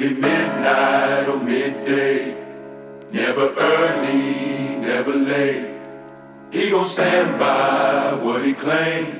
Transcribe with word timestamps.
Maybe 0.00 0.14
midnight 0.14 1.28
or 1.28 1.36
midday. 1.36 2.34
Never 3.12 3.52
early, 3.52 4.78
never 4.80 5.12
late. 5.12 5.76
He 6.50 6.70
gon' 6.70 6.86
stand 6.86 7.38
by 7.38 8.14
what 8.24 8.42
he 8.42 8.54
claimed. 8.54 9.18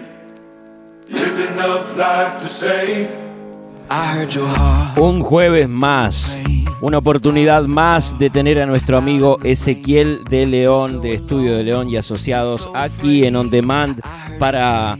Lived 1.06 1.38
enough 1.52 1.94
life 1.98 2.40
to 2.40 2.48
say. 2.48 3.10
I 3.90 4.06
heard 4.06 4.32
your 4.32 4.46
heart. 4.46 4.96
Un 4.98 5.20
jueves 5.20 5.68
más, 5.68 6.42
una 6.80 6.96
oportunidad 6.96 7.64
más 7.64 8.18
de 8.18 8.30
tener 8.30 8.58
a 8.58 8.64
nuestro 8.64 8.96
amigo 8.96 9.38
Ezequiel 9.44 10.24
de 10.30 10.46
León, 10.46 11.02
de 11.02 11.12
Estudio 11.12 11.58
de 11.58 11.62
León 11.62 11.90
y 11.90 11.98
Asociados, 11.98 12.70
aquí 12.72 13.26
en 13.26 13.36
On 13.36 13.50
Demand 13.50 14.00
para 14.38 14.96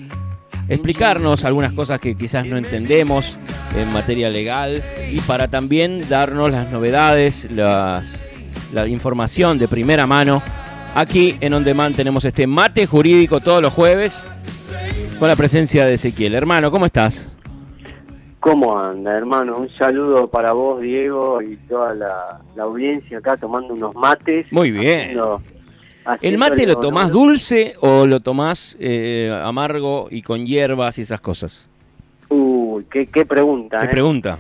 explicarnos 0.70 1.44
algunas 1.44 1.72
cosas 1.74 2.00
que 2.00 2.14
quizás 2.14 2.46
no 2.46 2.56
entendemos 2.56 3.38
en 3.76 3.92
materia 3.92 4.30
legal 4.30 4.82
y 5.12 5.20
para 5.20 5.48
también 5.48 6.08
darnos 6.08 6.50
las 6.50 6.70
novedades, 6.70 7.50
las, 7.50 8.24
la 8.72 8.86
información 8.86 9.58
de 9.58 9.68
primera 9.68 10.06
mano. 10.06 10.42
Aquí 10.94 11.36
en 11.40 11.52
On 11.54 11.62
Demand 11.64 11.94
tenemos 11.94 12.24
este 12.24 12.46
mate 12.46 12.86
jurídico 12.86 13.40
todos 13.40 13.60
los 13.60 13.72
jueves 13.72 14.26
con 15.18 15.28
la 15.28 15.36
presencia 15.36 15.84
de 15.86 15.94
Ezequiel. 15.94 16.34
Hermano, 16.34 16.70
¿cómo 16.70 16.86
estás? 16.86 17.36
¿Cómo 18.40 18.78
anda, 18.78 19.12
hermano? 19.16 19.58
Un 19.58 19.68
saludo 19.76 20.26
para 20.28 20.52
vos, 20.52 20.80
Diego, 20.80 21.42
y 21.42 21.56
toda 21.68 21.92
la, 21.94 22.40
la 22.56 22.62
audiencia 22.62 23.18
acá 23.18 23.36
tomando 23.36 23.74
unos 23.74 23.94
mates. 23.94 24.46
Muy 24.50 24.70
bien. 24.70 25.00
haciendo- 25.00 25.42
¿El 26.22 26.38
mate 26.38 26.66
lo 26.66 26.76
tomás 26.76 27.10
dulce 27.10 27.74
o 27.80 28.06
lo 28.06 28.20
tomás 28.20 28.76
eh, 28.80 29.30
amargo 29.44 30.08
y 30.10 30.22
con 30.22 30.44
hierbas 30.46 30.98
y 30.98 31.02
esas 31.02 31.20
cosas? 31.20 31.68
Uy, 32.28 32.86
qué, 32.90 33.06
qué 33.06 33.26
pregunta, 33.26 33.78
Te 33.80 33.86
¿eh? 33.86 33.88
pregunta. 33.90 34.38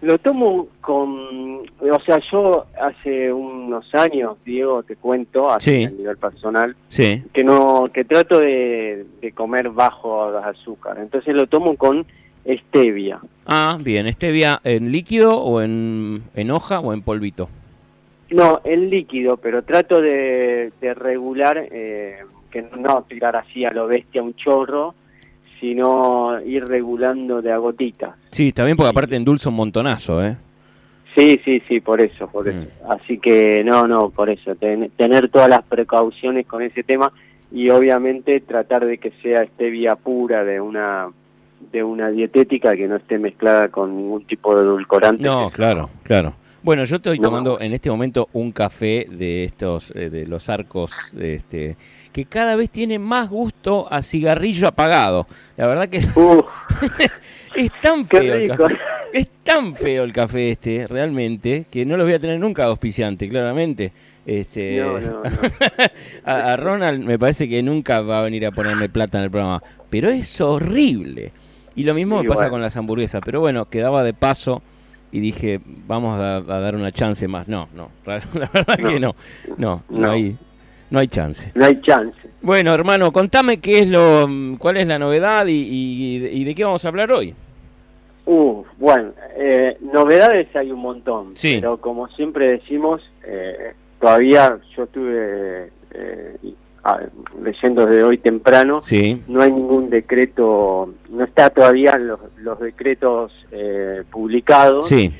Lo 0.00 0.18
tomo 0.18 0.66
con... 0.80 1.60
O 1.60 2.00
sea, 2.04 2.18
yo 2.32 2.66
hace 2.80 3.32
unos 3.32 3.84
años, 3.94 4.36
Diego, 4.44 4.82
te 4.82 4.96
cuento, 4.96 5.48
así 5.50 5.70
Sí. 5.70 5.84
a 5.84 5.90
nivel 5.90 6.16
personal, 6.16 6.74
Sí. 6.88 7.22
que 7.32 7.44
no 7.44 7.88
que 7.92 8.04
trato 8.04 8.40
de, 8.40 9.06
de 9.20 9.32
comer 9.32 9.68
bajo 9.70 10.30
las 10.32 10.44
azúcar. 10.46 10.98
Entonces 10.98 11.34
lo 11.34 11.46
tomo 11.46 11.76
con 11.76 12.04
stevia. 12.44 13.20
Ah, 13.46 13.78
bien. 13.80 14.12
¿Stevia 14.12 14.60
en 14.64 14.90
líquido 14.90 15.36
o 15.38 15.60
en, 15.60 16.22
en 16.34 16.50
hoja 16.50 16.80
o 16.80 16.92
en 16.92 17.02
polvito? 17.02 17.48
No, 18.32 18.60
en 18.64 18.90
líquido, 18.90 19.36
pero 19.36 19.62
trato 19.62 20.00
de, 20.00 20.72
de 20.80 20.94
regular, 20.94 21.68
eh, 21.70 22.18
que 22.50 22.62
no 22.78 23.02
tirar 23.08 23.36
así 23.36 23.64
a 23.64 23.70
lo 23.72 23.86
bestia 23.86 24.22
un 24.22 24.34
chorro, 24.34 24.94
sino 25.60 26.40
ir 26.44 26.64
regulando 26.66 27.40
de 27.40 27.52
a 27.52 27.58
gotitas. 27.58 28.16
Sí, 28.30 28.48
está 28.48 28.64
bien 28.64 28.76
porque 28.76 28.90
aparte 28.90 29.16
endulza 29.16 29.48
un 29.50 29.56
montonazo, 29.56 30.24
¿eh? 30.24 30.36
Sí, 31.16 31.38
sí, 31.44 31.62
sí, 31.68 31.80
por 31.80 32.00
eso, 32.00 32.26
por 32.28 32.48
eso. 32.48 32.58
Mm. 32.86 32.90
Así 32.90 33.18
que 33.18 33.62
no, 33.64 33.86
no, 33.86 34.08
por 34.10 34.30
eso, 34.30 34.54
ten- 34.54 34.90
tener 34.96 35.28
todas 35.28 35.48
las 35.48 35.62
precauciones 35.62 36.46
con 36.46 36.62
ese 36.62 36.82
tema 36.82 37.12
y 37.52 37.68
obviamente 37.68 38.40
tratar 38.40 38.86
de 38.86 38.96
que 38.98 39.12
sea 39.22 39.44
stevia 39.46 39.94
pura 39.96 40.42
de 40.44 40.60
una 40.60 41.08
de 41.70 41.84
una 41.84 42.10
dietética 42.10 42.74
que 42.74 42.88
no 42.88 42.96
esté 42.96 43.18
mezclada 43.20 43.68
con 43.68 43.96
ningún 43.96 44.24
tipo 44.24 44.56
de 44.56 44.62
edulcorante. 44.62 45.22
No, 45.22 45.48
claro, 45.50 45.90
claro. 46.02 46.34
Bueno, 46.62 46.84
yo 46.84 46.96
estoy 46.96 47.18
tomando 47.18 47.60
en 47.60 47.72
este 47.72 47.90
momento 47.90 48.28
un 48.34 48.52
café 48.52 49.08
de 49.10 49.44
estos, 49.44 49.92
eh, 49.96 50.10
de 50.10 50.26
los 50.26 50.48
arcos, 50.48 50.92
este, 51.18 51.76
que 52.12 52.26
cada 52.26 52.54
vez 52.54 52.70
tiene 52.70 53.00
más 53.00 53.28
gusto 53.28 53.88
a 53.90 54.00
cigarrillo 54.00 54.68
apagado. 54.68 55.26
La 55.56 55.66
verdad 55.66 55.88
que 55.88 55.98
Uf, 55.98 56.46
es 57.56 57.70
tan 57.80 58.04
feo 58.04 58.34
el 58.34 58.48
café. 58.48 58.78
Es 59.12 59.28
tan 59.42 59.74
feo 59.74 60.04
el 60.04 60.12
café 60.12 60.52
este, 60.52 60.86
realmente, 60.86 61.66
que 61.68 61.84
no 61.84 61.96
lo 61.96 62.04
voy 62.04 62.14
a 62.14 62.20
tener 62.20 62.38
nunca 62.38 62.64
auspiciante, 62.64 63.28
claramente. 63.28 63.92
Este, 64.24 64.78
No, 64.78 65.00
no, 65.00 65.10
no. 65.10 65.22
a, 66.24 66.52
a 66.52 66.56
Ronald 66.56 67.04
me 67.04 67.18
parece 67.18 67.48
que 67.48 67.60
nunca 67.60 68.02
va 68.02 68.20
a 68.20 68.22
venir 68.22 68.46
a 68.46 68.52
ponerme 68.52 68.88
plata 68.88 69.18
en 69.18 69.24
el 69.24 69.30
programa, 69.32 69.60
pero 69.90 70.10
es 70.10 70.40
horrible. 70.40 71.32
Y 71.74 71.82
lo 71.82 71.94
mismo 71.94 72.22
me 72.22 72.28
pasa 72.28 72.42
bueno. 72.42 72.52
con 72.52 72.62
las 72.62 72.76
hamburguesas, 72.76 73.20
pero 73.24 73.40
bueno, 73.40 73.68
quedaba 73.68 74.04
de 74.04 74.14
paso 74.14 74.62
y 75.12 75.20
dije, 75.20 75.60
vamos 75.86 76.18
a, 76.18 76.36
a 76.36 76.40
dar 76.60 76.74
una 76.74 76.90
chance 76.90 77.28
más. 77.28 77.46
No, 77.48 77.68
no, 77.74 77.90
la 78.06 78.20
verdad 78.52 78.78
No. 78.78 78.88
que 78.88 78.98
no, 79.00 79.14
no, 79.58 79.82
no, 79.88 79.98
No. 80.00 80.10
hay, 80.10 80.36
no 80.90 80.98
hay 80.98 81.08
chance. 81.08 81.52
no 81.54 81.64
hay 81.66 81.80
chance. 81.82 82.18
Bueno, 82.40 82.74
hermano, 82.74 83.12
contame 83.12 83.58
qué 83.58 83.80
es 83.80 83.86
lo, 83.88 84.26
cuál 84.58 84.78
es 84.78 84.86
la 84.86 84.98
novedad 84.98 85.46
y, 85.46 85.52
y- 85.52 86.26
y 86.26 86.44
de 86.44 86.54
qué 86.54 86.64
vamos 86.64 86.84
a 86.84 86.88
hablar 86.88 87.12
hoy. 87.12 87.34
Uf, 88.24 88.66
bueno, 88.78 89.12
eh, 89.36 89.76
novedades 89.80 90.54
hay 90.56 90.70
un 90.72 90.80
montón, 90.80 91.32
Sí. 91.36 91.58
pero 91.60 91.76
como 91.78 92.08
siempre 92.08 92.48
decimos, 92.48 93.00
eh, 93.24 93.74
todavía 94.00 94.58
yo 94.76 94.84
estuve 94.84 95.70
eh, 95.92 96.36
leyendo 97.42 97.86
desde 97.86 98.02
hoy 98.02 98.18
temprano, 98.18 98.82
Sí, 98.82 99.22
no 99.28 99.40
hay 99.42 99.52
ningún 99.52 99.88
decreto, 99.90 100.92
no 101.10 101.24
está 101.24 101.50
todavía 101.50 101.96
los, 101.96 102.20
los 102.38 102.58
decretos 102.60 103.32
eh, 103.52 104.02
publicados, 104.10 104.88
sí, 104.88 105.12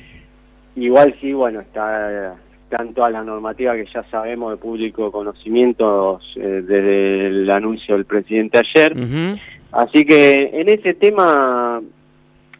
igual 0.75 1.15
sí, 1.21 1.33
bueno, 1.33 1.61
está 1.61 2.35
están 2.69 2.93
todas 2.95 3.11
las 3.11 3.23
normativas 3.23 3.75
que 3.75 3.85
ya 3.93 4.03
sabemos 4.09 4.49
de 4.51 4.57
público 4.57 5.11
conocimiento 5.11 6.19
eh, 6.35 6.63
desde 6.65 7.27
el 7.27 7.49
anuncio 7.51 7.95
del 7.95 8.05
presidente 8.05 8.59
ayer, 8.59 8.95
Así 9.71 10.05
que 10.05 10.51
en 10.53 10.69
ese 10.69 10.93
tema, 10.93 11.81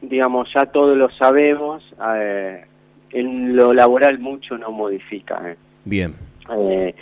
digamos, 0.02 0.50
ya 0.54 0.66
todos 0.68 0.98
lo 0.98 1.12
sabemos, 1.12 1.84
eh, 2.16 2.66
en 3.12 3.56
lo 3.56 3.72
laboral 3.74 4.18
mucho 4.20 4.58
no 4.58 4.72
modifica. 4.72 5.40
eh. 5.52 5.56
bien, 5.86 6.16
Eh, 6.60 6.96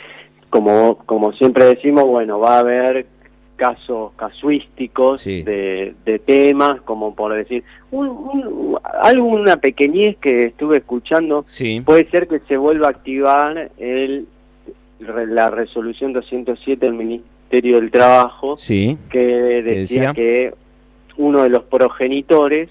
como, 0.52 0.98
como 1.08 1.32
siempre 1.34 1.66
decimos, 1.66 2.04
bueno, 2.04 2.38
va 2.40 2.58
a 2.58 2.60
haber 2.60 3.08
casos 3.56 4.12
casuísticos 4.16 5.22
Sí. 5.22 5.44
de, 5.44 5.94
de 6.06 6.20
temas, 6.20 6.82
como 6.82 7.16
por 7.16 7.34
decir, 7.34 7.64
un, 7.92 8.08
un- 8.08 8.78
alguna 9.02 9.58
pequeñez 9.58 10.18
que 10.18 10.46
estuve 10.48 10.78
escuchando, 10.78 11.44
sí, 11.48 11.82
puede 11.82 12.08
ser 12.12 12.28
que 12.28 12.40
se 12.48 12.58
vuelva 12.58 12.88
a 12.88 12.92
activar 12.92 13.72
el, 13.78 14.28
la 15.00 15.50
resolución 15.50 16.12
207 16.14 16.86
del 16.86 16.96
Ministerio 16.96 17.80
del 17.80 17.92
Trabajo, 17.92 18.58
sí, 18.58 18.98
que 19.10 19.20
decía, 19.20 19.74
decía? 19.76 20.14
que 20.14 20.54
uno 21.18 21.44
de 21.44 21.50
los 21.50 21.64
progenitores, 21.64 22.70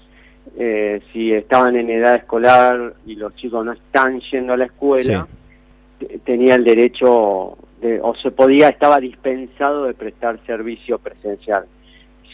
eh, 0.57 1.01
si 1.13 1.31
estaban 1.31 1.77
en 1.77 1.89
edad 1.89 2.15
escolar 2.15 2.93
y 3.07 3.15
los 3.15 3.33
chicos 3.35 3.65
no 3.65 3.71
están 3.71 4.19
yendo 4.31 4.53
a 4.53 4.57
la 4.57 4.65
escuela, 4.65 5.25
te- 5.99 6.19
tenía 6.25 6.55
el 6.55 6.63
derecho, 6.65 7.57
de, 7.81 7.99
o 8.01 8.15
se 8.15 8.31
podía, 8.31 8.69
estaba 8.69 8.99
dispensado 8.99 9.85
de 9.85 9.93
prestar 9.93 10.39
servicio 10.45 10.99
presencial. 10.99 11.65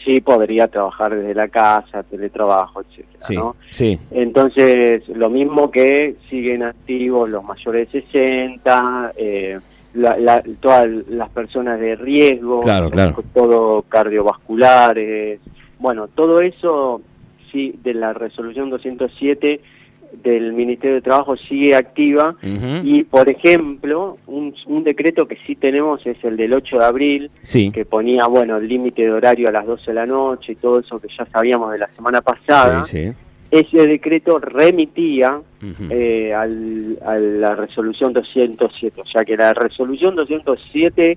Sí 0.04 0.20
podría 0.20 0.68
trabajar 0.68 1.14
desde 1.14 1.34
la 1.34 1.48
casa, 1.48 2.02
teletrabajo, 2.04 2.82
etcétera, 2.82 3.18
sí, 3.26 3.34
¿no? 3.36 3.56
sí, 3.70 3.98
Entonces, 4.12 5.08
lo 5.08 5.28
mismo 5.28 5.70
que 5.70 6.14
siguen 6.30 6.62
activos 6.62 7.28
los 7.28 7.42
mayores 7.42 7.90
de 7.90 8.00
60, 8.02 9.12
eh, 9.16 9.58
la- 9.94 10.16
la- 10.18 10.42
todas 10.60 10.86
las 11.08 11.28
personas 11.30 11.80
de 11.80 11.96
riesgo, 11.96 12.60
Claro, 12.60 12.90
claro. 12.90 13.16
todo 13.34 13.82
cardiovasculares, 14.48 15.40
bueno, 15.78 16.08
todo 16.08 16.40
eso 16.40 17.00
sí 17.50 17.74
de 17.82 17.94
la 17.94 18.12
resolución 18.12 18.70
207 18.70 19.60
del 20.22 20.52
Ministerio 20.52 20.96
de 20.96 21.02
Trabajo 21.02 21.36
sigue 21.36 21.74
activa 21.74 22.34
y, 22.84 23.04
por 23.04 23.28
ejemplo, 23.28 24.18
un, 24.26 24.54
un 24.66 24.84
decreto 24.84 25.26
que 25.28 25.36
sí 25.46 25.54
tenemos 25.56 26.04
es 26.06 26.16
el 26.24 26.36
del 26.36 26.52
8 26.54 26.78
de 26.78 26.84
abril, 26.84 27.30
sí, 27.42 27.70
que 27.72 27.84
ponía, 27.84 28.26
bueno, 28.26 28.56
el 28.56 28.68
límite 28.68 29.02
de 29.02 29.10
horario 29.12 29.48
a 29.48 29.52
las 29.52 29.66
12 29.66 29.84
de 29.86 29.94
la 29.94 30.06
noche 30.06 30.52
y 30.52 30.56
todo 30.56 30.80
eso 30.80 30.98
que 31.00 31.08
ya 31.16 31.24
sabíamos 31.26 31.72
de 31.72 31.78
la 31.78 31.88
semana 31.94 32.20
pasada. 32.20 32.82
sí, 32.84 33.06
sí, 33.08 33.12
Ese 33.50 33.86
decreto 33.86 34.38
remitía 34.38 35.40
eh, 35.90 36.32
al- 36.34 36.98
a 37.04 37.16
la 37.18 37.54
resolución 37.54 38.12
207, 38.12 39.00
o 39.00 39.06
sea 39.06 39.24
que 39.24 39.36
la 39.36 39.52
resolución 39.54 40.14
207 40.16 41.16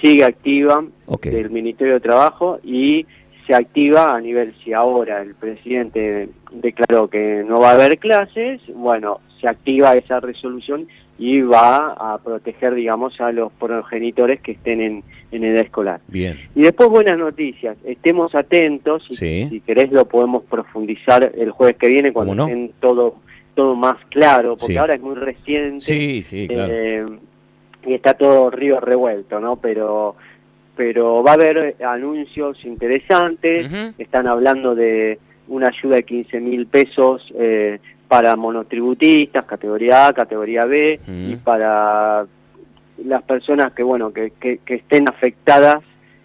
sigue 0.00 0.24
activa 0.24 0.84
del 1.30 1.50
Ministerio 1.50 1.94
de 1.94 2.00
Trabajo 2.00 2.58
y 2.64 3.06
se 3.46 3.54
activa 3.54 4.14
a 4.14 4.20
nivel, 4.20 4.54
si 4.64 4.72
ahora 4.72 5.22
el 5.22 5.34
presidente 5.34 6.28
declaró 6.52 7.08
que 7.08 7.44
no 7.46 7.60
va 7.60 7.70
a 7.70 7.74
haber 7.74 7.98
clases, 7.98 8.60
bueno, 8.74 9.20
se 9.40 9.48
activa 9.48 9.92
esa 9.94 10.20
resolución 10.20 10.88
y 11.18 11.40
va 11.40 11.92
a 11.92 12.18
proteger, 12.18 12.74
digamos, 12.74 13.20
a 13.20 13.32
los 13.32 13.50
progenitores 13.52 14.40
que 14.40 14.52
estén 14.52 14.80
en, 14.80 15.04
en 15.30 15.44
edad 15.44 15.62
escolar. 15.64 16.00
bien, 16.08 16.36
Y 16.54 16.62
después 16.62 16.88
buenas 16.90 17.18
noticias, 17.18 17.76
estemos 17.84 18.34
atentos, 18.34 19.06
y 19.08 19.14
Sí. 19.16 19.46
si 19.48 19.60
querés 19.60 19.92
lo 19.92 20.04
podemos 20.06 20.42
profundizar 20.44 21.32
el 21.36 21.50
jueves 21.52 21.76
que 21.76 21.88
viene 21.88 22.12
cuando 22.12 22.44
estén 22.44 22.72
todo 22.80 23.16
todo 23.54 23.74
más 23.74 23.96
claro, 24.10 24.54
porque 24.58 24.74
Sí. 24.74 24.78
ahora 24.78 24.96
es 24.96 25.00
muy 25.00 25.14
reciente 25.14 25.80
sí, 25.80 26.20
sí, 26.20 26.46
claro, 26.46 26.70
eh, 26.74 27.06
y 27.86 27.94
está 27.94 28.12
todo 28.12 28.50
río 28.50 28.80
revuelto, 28.80 29.40
¿no? 29.40 29.56
Pero 29.56 30.14
pero 30.76 31.22
va 31.22 31.32
a 31.32 31.34
haber 31.34 31.76
anuncios 31.84 32.64
interesantes, 32.64 33.94
están 33.98 34.26
hablando 34.26 34.74
de 34.74 35.18
una 35.48 35.68
ayuda 35.68 35.96
de 35.96 36.02
15 36.04 36.40
mil 36.40 36.66
pesos 36.66 37.22
eh, 37.34 37.78
para 38.08 38.36
monotributistas, 38.36 39.44
categoría 39.46 40.08
A, 40.08 40.12
categoría 40.12 40.64
B, 40.64 41.00
y 41.06 41.36
para 41.36 42.26
las 43.04 43.22
personas 43.22 43.72
que, 43.72 43.82
bueno, 43.82 44.12
que, 44.12 44.32
que, 44.38 44.58
que 44.58 44.74
estén 44.76 45.08
afectadas 45.08 45.82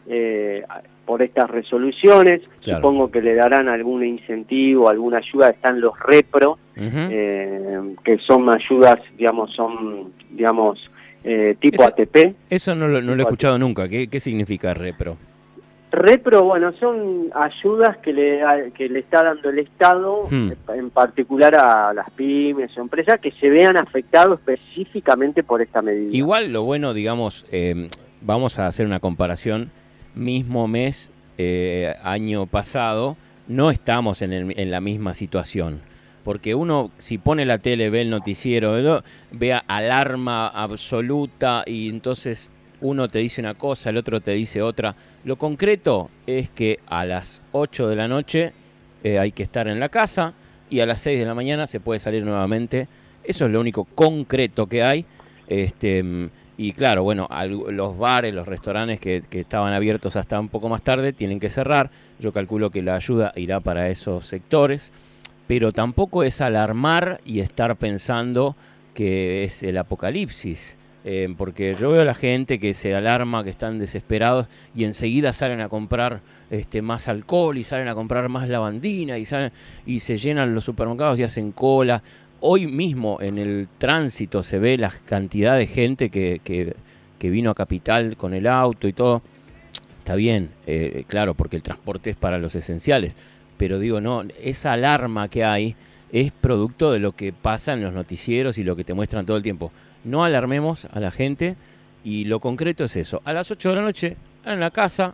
eh, 0.07 0.63
por 1.05 1.21
estas 1.21 1.49
resoluciones. 1.49 2.41
Claro. 2.61 2.79
Supongo 2.79 3.11
que 3.11 3.21
le 3.21 3.35
darán 3.35 3.67
algún 3.67 4.05
incentivo, 4.05 4.89
alguna 4.89 5.17
ayuda. 5.17 5.49
Están 5.49 5.81
los 5.81 5.99
repro, 5.99 6.57
eh, 6.75 7.95
que 8.03 8.17
son 8.19 8.49
ayudas, 8.49 8.97
digamos, 9.17 9.51
son, 9.53 10.13
digamos, 10.29 10.79
eh, 11.23 11.55
tipo 11.59 11.75
Eso- 11.83 11.87
ATP. 11.87 12.35
Eso 12.49 12.75
no 12.75 12.87
lo, 12.87 13.01
no 13.01 13.15
lo 13.15 13.21
he 13.21 13.25
escuchado 13.25 13.57
nunca. 13.59 13.87
¿Qué, 13.89 14.07
qué 14.07 14.19
significa 14.19 14.73
repro? 14.73 15.17
Repro, 15.93 16.43
bueno, 16.45 16.71
son 16.79 17.29
ayudas 17.35 17.97
que 17.97 18.13
le, 18.13 18.39
que 18.77 18.87
le 18.87 18.99
está 18.99 19.23
dando 19.23 19.49
el 19.49 19.59
Estado, 19.59 20.25
Hmm. 20.31 20.51
en 20.73 20.89
particular 20.89 21.53
a 21.55 21.93
las 21.93 22.09
pymes 22.11 22.71
o 22.77 22.81
empresas 22.81 23.19
que 23.19 23.31
se 23.33 23.49
vean 23.49 23.75
afectados 23.75 24.39
específicamente 24.39 25.43
por 25.43 25.61
esta 25.61 25.81
medida. 25.81 26.15
Igual 26.15 26.53
lo 26.53 26.63
bueno, 26.63 26.93
digamos, 26.93 27.45
eh, 27.51 27.89
vamos 28.21 28.57
a 28.57 28.67
hacer 28.67 28.85
una 28.85 29.01
comparación, 29.01 29.69
mismo 30.15 30.65
mes, 30.69 31.11
eh, 31.37 31.93
año 32.03 32.45
pasado, 32.45 33.17
no 33.49 33.69
estamos 33.69 34.21
en, 34.21 34.31
el- 34.31 34.57
en 34.57 34.71
la 34.71 34.79
misma 34.79 35.13
situación. 35.13 35.81
Porque 36.23 36.53
uno, 36.53 36.91
si 36.97 37.17
pone 37.17 37.45
la 37.45 37.57
tele, 37.57 37.89
ve 37.89 38.01
el 38.01 38.09
noticiero, 38.09 38.79
¿no? 38.81 39.01
ve 39.31 39.53
alarma 39.53 40.47
absoluta 40.47 41.63
y 41.65 41.89
entonces 41.89 42.51
uno 42.81 43.07
te 43.07 43.19
dice 43.19 43.41
una 43.41 43.53
cosa, 43.53 43.89
el 43.89 43.97
otro 43.97 44.21
te 44.21 44.31
dice 44.31 44.61
otra. 44.61 44.95
Lo 45.23 45.35
concreto 45.35 46.09
es 46.25 46.49
que 46.49 46.79
a 46.87 47.05
las 47.05 47.41
8 47.51 47.87
de 47.87 47.95
la 47.95 48.07
noche 48.07 48.53
eh, 49.03 49.19
hay 49.19 49.31
que 49.31 49.43
estar 49.43 49.67
en 49.67 49.79
la 49.79 49.89
casa 49.89 50.33
y 50.69 50.79
a 50.79 50.85
las 50.85 50.99
6 51.01 51.19
de 51.19 51.25
la 51.25 51.35
mañana 51.35 51.67
se 51.67 51.79
puede 51.79 51.99
salir 51.99 52.23
nuevamente. 52.23 52.87
Eso 53.23 53.45
es 53.45 53.51
lo 53.51 53.59
único 53.59 53.85
concreto 53.85 54.67
que 54.67 54.83
hay. 54.83 55.05
Este, 55.47 56.03
y 56.57 56.73
claro, 56.73 57.03
bueno, 57.03 57.27
los 57.47 57.97
bares, 57.97 58.33
los 58.33 58.47
restaurantes 58.47 58.99
que 58.99 59.23
estaban 59.31 59.73
abiertos 59.73 60.15
hasta 60.15 60.39
un 60.39 60.49
poco 60.49 60.69
más 60.69 60.81
tarde 60.81 61.13
tienen 61.13 61.39
que 61.39 61.49
cerrar. 61.49 61.91
Yo 62.19 62.31
calculo 62.31 62.71
que 62.71 62.81
la 62.81 62.95
ayuda 62.95 63.31
irá 63.35 63.59
para 63.59 63.89
esos 63.89 64.25
sectores. 64.25 64.91
Pero 65.51 65.73
tampoco 65.73 66.23
es 66.23 66.39
alarmar 66.39 67.19
y 67.25 67.41
estar 67.41 67.75
pensando 67.75 68.55
que 68.93 69.43
es 69.43 69.63
el 69.63 69.77
apocalipsis. 69.77 70.77
Eh, 71.03 71.27
porque 71.37 71.75
yo 71.77 71.91
veo 71.91 72.03
a 72.03 72.05
la 72.05 72.13
gente 72.13 72.57
que 72.57 72.73
se 72.73 72.95
alarma, 72.95 73.43
que 73.43 73.49
están 73.49 73.77
desesperados 73.77 74.47
y 74.73 74.85
enseguida 74.85 75.33
salen 75.33 75.59
a 75.59 75.67
comprar 75.67 76.21
este, 76.49 76.81
más 76.81 77.09
alcohol 77.09 77.57
y 77.57 77.65
salen 77.65 77.89
a 77.89 77.95
comprar 77.95 78.29
más 78.29 78.47
lavandina 78.47 79.17
y, 79.17 79.25
se 79.99 80.17
llenan 80.17 80.55
los 80.55 80.63
supermercados 80.63 81.19
y 81.19 81.23
hacen 81.23 81.51
cola. 81.51 82.01
Hoy 82.39 82.67
mismo 82.67 83.21
en 83.21 83.37
el 83.37 83.67
tránsito 83.77 84.43
se 84.43 84.57
ve 84.57 84.77
la 84.77 84.89
cantidad 85.03 85.57
de 85.57 85.67
gente 85.67 86.09
que 86.09 86.73
vino 87.23 87.51
a 87.51 87.55
Capital 87.55 88.15
con 88.15 88.33
el 88.33 88.47
auto 88.47 88.87
y 88.87 88.93
todo. 88.93 89.21
Está 89.99 90.15
bien, 90.15 90.49
eh, 90.65 91.03
claro, 91.07 91.33
porque 91.33 91.57
el 91.57 91.61
transporte 91.61 92.09
es 92.09 92.15
para 92.15 92.37
los 92.37 92.55
esenciales. 92.55 93.17
Pero 93.61 93.77
digo, 93.77 94.01
no, 94.01 94.23
esa 94.41 94.71
alarma 94.71 95.27
que 95.27 95.43
hay 95.43 95.75
es 96.11 96.31
producto 96.31 96.91
de 96.91 96.97
lo 96.97 97.11
que 97.11 97.31
pasa 97.31 97.73
en 97.73 97.83
los 97.83 97.93
noticieros 97.93 98.57
y 98.57 98.63
lo 98.63 98.75
que 98.75 98.83
te 98.83 98.95
muestran 98.95 99.27
todo 99.27 99.37
el 99.37 99.43
tiempo. 99.43 99.71
No 100.03 100.23
alarmemos 100.23 100.85
a 100.85 100.99
la 100.99 101.11
gente 101.11 101.55
y 102.03 102.25
lo 102.25 102.39
concreto 102.39 102.85
es 102.85 102.95
eso. 102.95 103.21
A 103.23 103.33
las 103.33 103.51
8 103.51 103.69
de 103.69 103.75
la 103.75 103.81
noche 103.83 104.17
en 104.47 104.59
la 104.59 104.71
casa 104.71 105.13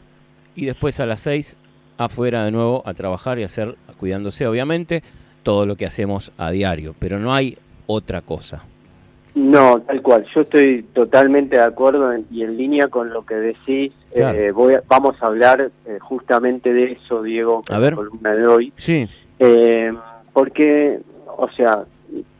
y 0.55 0.63
después 0.63 0.97
a 1.01 1.05
las 1.05 1.19
6 1.19 1.57
afuera 1.97 2.45
de 2.45 2.51
nuevo 2.51 2.83
a 2.85 2.93
trabajar 2.93 3.37
y 3.37 3.43
hacer, 3.43 3.75
cuidándose 3.99 4.47
obviamente, 4.47 5.03
todo 5.43 5.65
lo 5.65 5.75
que 5.75 5.85
hacemos 5.85 6.31
a 6.37 6.49
diario. 6.49 6.95
Pero 6.97 7.19
no 7.19 7.33
hay 7.33 7.57
otra 7.85 8.21
cosa. 8.21 8.63
No, 9.37 9.79
tal 9.81 10.01
cual. 10.01 10.25
Yo 10.33 10.41
estoy 10.41 10.81
totalmente 10.93 11.57
de 11.57 11.61
acuerdo 11.61 12.11
en- 12.11 12.25
y 12.31 12.41
en 12.41 12.57
línea 12.57 12.87
con 12.87 13.11
lo 13.11 13.23
que 13.23 13.35
decís. 13.35 13.93
Claro. 14.15 14.35
Eh, 14.39 14.51
voy 14.51 14.73
a- 14.73 14.81
vamos 14.87 15.15
a 15.21 15.27
hablar 15.27 15.69
eh, 15.85 15.99
justamente 16.01 16.73
de 16.73 16.93
eso, 16.93 17.21
Diego, 17.21 17.61
A 17.69 17.75
en 17.75 17.81
ver. 17.81 17.91
la 17.91 17.95
columna 17.97 18.33
de 18.35 18.47
hoy. 18.47 18.73
Sí, 18.77 19.07
Eh, 19.39 19.93
porque, 20.33 20.99
o 21.37 21.47
sea, 21.51 21.83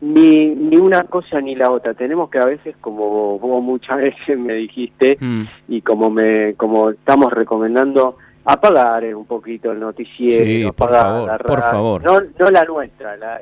ni, 0.00 0.46
ni 0.48 0.76
una 0.76 1.04
cosa 1.04 1.40
ni 1.40 1.54
la 1.54 1.70
otra. 1.70 1.94
Tenemos 1.94 2.28
que 2.30 2.38
a 2.40 2.44
veces, 2.46 2.74
como 2.80 3.38
vos 3.38 3.62
muchas 3.62 3.98
veces 4.26 4.36
me 4.36 4.54
dijiste, 4.54 5.16
mm, 5.20 5.42
y 5.68 5.80
como 5.82 6.10
me 6.10 6.54
como 6.54 6.90
estamos 6.90 7.32
recomendando, 7.32 8.16
apagar 8.44 9.04
un 9.14 9.26
poquito 9.26 9.70
el 9.70 9.78
noticiero. 9.78 10.44
Sí, 10.44 10.62
por 10.76 10.88
apagar 10.88 11.02
favor, 11.04 11.28
la 11.28 11.38
por 11.38 11.60
favor. 11.60 12.02
No, 12.02 12.20
no 12.40 12.50
la 12.50 12.64
nuestra. 12.64 13.16
La, 13.16 13.38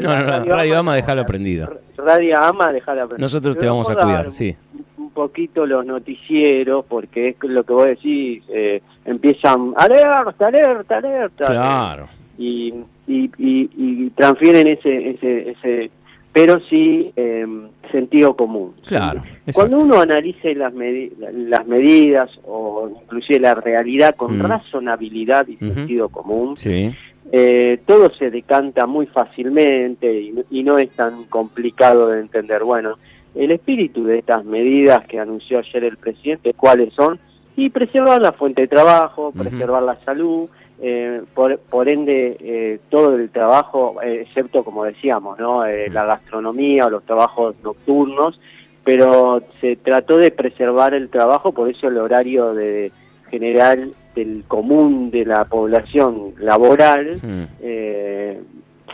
No, 0.00 0.16
no, 0.20 0.44
no, 0.44 0.44
Radio 0.44 0.78
Ama, 0.78 0.94
dejalo 0.96 1.24
prendido. 1.26 1.68
Radio 1.96 2.38
Ama, 2.40 2.72
dejala 2.72 3.06
prendida. 3.06 3.24
nosotros 3.24 3.56
te 3.58 3.66
vamos 3.66 3.90
a 3.90 3.94
cuidar, 3.96 4.26
un- 4.26 4.32
sí. 4.32 4.56
un 4.98 5.10
poquito 5.10 5.66
los 5.66 5.84
noticieros, 5.84 6.84
porque 6.88 7.30
es 7.30 7.36
lo 7.42 7.64
que 7.64 7.72
vos 7.72 7.84
decís, 7.86 8.42
eh, 8.48 8.80
empiezan 9.04 9.72
alerta, 9.76 10.46
alerta, 10.46 10.96
alerta. 10.98 11.46
Claro. 11.46 12.08
Y, 12.38 12.72
y, 13.06 13.24
y, 13.38 13.70
y 13.76 14.10
transfieren 14.10 14.66
ese, 14.68 15.10
ese, 15.10 15.50
ese, 15.50 15.90
pero 16.32 16.60
sí 16.70 17.12
eh, 17.16 17.44
sentido 17.90 18.34
común. 18.36 18.72
Claro, 18.86 19.22
Cuando 19.52 19.78
uno 19.78 20.00
analice 20.00 20.54
las, 20.54 20.72
medi- 20.72 21.12
las 21.18 21.66
medidas 21.66 22.30
o 22.46 22.88
inclusive 23.02 23.40
la 23.40 23.54
realidad 23.54 24.14
con 24.14 24.38
Mm. 24.38 24.42
razonabilidad 24.46 25.48
y 25.48 25.56
sentido 25.56 26.08
común, 26.08 26.56
Sí, 26.56 26.94
eh, 27.32 27.78
todo 27.86 28.10
se 28.14 28.30
decanta 28.30 28.86
muy 28.86 29.06
fácilmente 29.06 30.20
y, 30.20 30.30
no- 30.32 30.42
y 30.50 30.62
no 30.62 30.78
es 30.78 30.90
tan 30.90 31.24
complicado 31.24 32.08
de 32.08 32.20
entender. 32.20 32.64
Bueno, 32.64 32.96
el 33.34 33.50
espíritu 33.52 34.04
de 34.04 34.18
estas 34.18 34.44
medidas 34.44 35.06
que 35.06 35.18
anunció 35.20 35.58
ayer 35.60 35.84
el 35.84 35.96
presidente, 35.96 36.54
¿cuáles 36.54 36.92
son? 36.94 37.18
Y 37.56 37.70
preservar 37.70 38.20
la 38.20 38.32
fuente 38.32 38.62
de 38.62 38.68
trabajo, 38.68 39.32
preservar 39.32 39.82
la 39.82 39.96
salud, 40.04 40.48
eh, 40.82 41.20
por, 41.34 41.58
por 41.58 41.88
ende 41.88 42.36
eh, 42.40 42.78
todo 42.88 43.14
el 43.14 43.28
trabajo, 43.30 44.00
eh, 44.02 44.22
excepto 44.26 44.64
como 44.64 44.84
decíamos, 44.84 45.38
¿no? 45.38 45.64
Eh, 45.66 45.90
la 45.90 46.04
gastronomía 46.06 46.86
o 46.86 46.90
los 46.90 47.04
trabajos 47.04 47.54
nocturnos, 47.62 48.40
pero 48.82 49.42
se 49.60 49.76
trató 49.76 50.16
de 50.16 50.30
preservar 50.30 50.94
el 50.94 51.10
trabajo, 51.10 51.52
por 51.52 51.68
eso 51.68 51.86
el 51.88 51.98
horario 51.98 52.54
de 52.54 52.90
general 53.30 53.92
del 54.14 54.44
común 54.46 55.10
de 55.10 55.24
la 55.24 55.44
población 55.44 56.34
laboral 56.38 57.20
mm, 57.22 57.42
eh, 57.62 58.40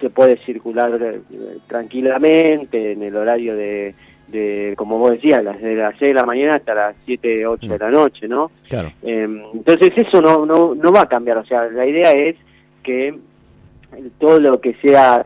se 0.00 0.10
puede 0.10 0.36
circular 0.44 0.98
eh, 1.00 1.20
tranquilamente 1.66 2.92
en 2.92 3.02
el 3.02 3.16
horario 3.16 3.56
de, 3.56 3.94
de, 4.28 4.74
como 4.76 4.98
vos 4.98 5.12
decías, 5.12 5.42
las 5.42 5.60
de 5.60 5.74
las 5.74 5.94
6 5.98 6.10
de 6.10 6.14
la 6.14 6.26
mañana 6.26 6.56
hasta 6.56 6.74
las 6.74 6.96
7, 7.06 7.46
8 7.46 7.66
de 7.66 7.78
la 7.78 7.90
noche, 7.90 8.28
¿no? 8.28 8.50
claro. 8.68 8.92
Eh, 9.02 9.26
entonces 9.54 9.92
eso 9.96 10.20
no, 10.20 10.44
no, 10.44 10.74
no 10.74 10.92
va 10.92 11.02
a 11.02 11.08
cambiar, 11.08 11.38
o 11.38 11.46
sea, 11.46 11.66
la 11.70 11.86
idea 11.86 12.12
es 12.12 12.36
que 12.82 13.18
todo 14.18 14.38
lo 14.38 14.60
que 14.60 14.74
sea 14.74 15.24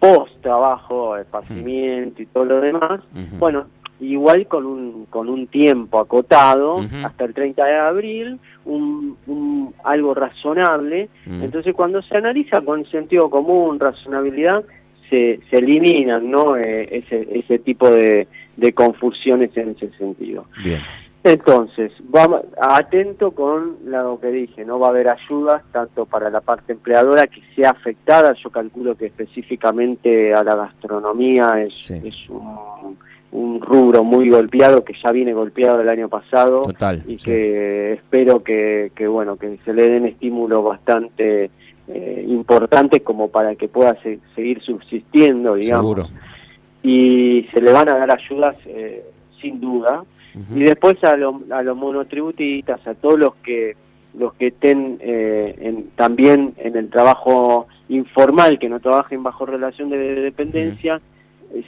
post 0.00 0.40
trabajo, 0.42 1.16
esparcimiento 1.16 2.22
y 2.22 2.26
todo 2.26 2.44
lo 2.44 2.60
demás, 2.60 3.00
bueno, 3.38 3.66
igual 4.00 4.46
con 4.46 4.64
un, 4.66 5.06
con 5.06 5.28
un 5.28 5.46
tiempo 5.48 5.98
acotado, 6.00 6.80
hasta 7.04 7.24
el 7.24 7.34
30 7.34 7.64
de 7.64 7.76
abril, 7.76 8.38
un, 8.64 9.16
un- 9.26 9.74
algo 9.84 10.14
razonable. 10.14 11.08
Entonces, 11.26 11.74
cuando 11.74 12.00
se 12.02 12.16
analiza 12.16 12.60
con 12.60 12.84
sentido 12.86 13.28
común, 13.30 13.78
razonabilidad, 13.80 14.64
se, 15.10 15.40
se 15.48 15.56
eliminan 15.56 16.30
¿no? 16.30 16.54
Eh, 16.56 16.88
ese, 16.98 17.26
ese 17.32 17.58
tipo 17.60 17.90
de, 17.90 18.28
de 18.56 18.72
confusiones 18.74 19.56
en 19.56 19.70
ese 19.70 19.90
sentido. 19.96 20.44
Bien. 20.62 20.80
Entonces, 21.24 21.92
vamos 22.04 22.42
atento 22.60 23.32
con 23.32 23.76
lo 23.84 24.20
que 24.20 24.28
dije, 24.28 24.64
no 24.64 24.78
va 24.78 24.86
a 24.86 24.90
haber 24.90 25.08
ayudas 25.10 25.62
tanto 25.72 26.06
para 26.06 26.30
la 26.30 26.40
parte 26.40 26.72
empleadora 26.72 27.26
que 27.26 27.42
sea 27.56 27.70
afectada, 27.70 28.34
yo 28.34 28.50
calculo 28.50 28.96
que 28.96 29.06
específicamente 29.06 30.32
a 30.32 30.44
la 30.44 30.54
gastronomía 30.54 31.60
es, 31.62 31.74
Sí. 31.86 31.94
es 32.04 32.28
un, 32.30 32.96
un 33.32 33.60
rubro 33.60 34.04
muy 34.04 34.30
golpeado 34.30 34.84
que 34.84 34.94
ya 35.04 35.12
viene 35.12 35.32
golpeado 35.34 35.80
el 35.82 35.88
año 35.88 36.08
pasado 36.08 36.62
Total. 36.62 37.02
y 37.06 37.18
sí. 37.18 37.24
que 37.26 37.92
espero 37.94 38.42
que, 38.42 38.90
que 38.94 39.06
bueno 39.06 39.36
que 39.36 39.58
se 39.64 39.72
le 39.74 39.88
den 39.88 40.06
estímulos 40.06 40.64
bastante 40.64 41.50
eh, 41.88 42.24
importantes 42.26 43.02
como 43.02 43.28
para 43.28 43.54
que 43.54 43.68
pueda 43.68 43.94
se- 44.02 44.18
seguir 44.34 44.62
subsistiendo 44.62 45.54
digamos 45.56 45.84
Seguro. 46.06 46.06
y 46.82 47.46
se 47.52 47.60
le 47.60 47.72
van 47.72 47.88
a 47.90 47.98
dar 47.98 48.10
ayudas 48.16 48.56
eh, 48.66 49.04
sin 49.40 49.60
duda 49.60 50.04
y 50.54 50.60
después 50.62 51.02
a, 51.02 51.16
lo- 51.16 51.40
a 51.50 51.62
los 51.62 51.76
monotributistas, 51.76 52.86
a 52.86 52.94
todos 52.94 53.18
los 53.18 53.34
que 53.36 53.74
los 54.16 54.34
que 54.34 54.48
estén 54.48 54.98
eh, 55.00 55.54
en- 55.60 55.90
también 55.96 56.54
en 56.58 56.76
el 56.76 56.88
trabajo 56.90 57.66
informal, 57.88 58.58
que 58.58 58.68
no 58.68 58.78
trabajen 58.80 59.22
bajo 59.22 59.46
relación 59.46 59.90
de 59.90 59.98
dependencia, 59.98 61.00